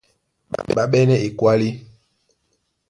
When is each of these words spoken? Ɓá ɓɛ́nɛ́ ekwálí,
Ɓá 0.75 0.83
ɓɛ́nɛ́ 0.91 1.21
ekwálí, 1.27 1.69